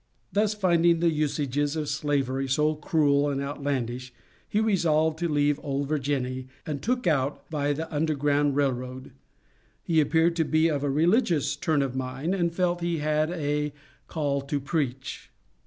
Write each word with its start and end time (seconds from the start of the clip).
Thus, 0.33 0.55
finding 0.55 0.99
the 0.99 1.11
usages 1.11 1.75
of 1.75 1.87
Slavery 1.87 2.47
so 2.47 2.73
cruel 2.73 3.29
and 3.29 3.39
outlandish, 3.39 4.11
he 4.49 4.59
resolved 4.59 5.19
to 5.19 5.27
leave 5.29 5.59
"old 5.61 5.87
Virginny" 5.87 6.47
and 6.65 6.81
"took 6.81 7.05
out," 7.05 7.45
via 7.51 7.75
the 7.75 7.93
Underground 7.95 8.55
Rail 8.55 8.71
Road. 8.73 9.11
He 9.83 10.01
appeared 10.01 10.35
to 10.37 10.43
be 10.43 10.69
of 10.69 10.83
a 10.83 10.89
religious 10.89 11.55
turn 11.55 11.83
of 11.83 11.95
mind 11.95 12.33
and 12.33 12.51
felt 12.51 12.79
that 12.79 12.85
he 12.87 12.97
had 12.97 13.29
"a 13.29 13.73
call 14.07 14.41
to 14.41 14.59
preach." 14.59 15.29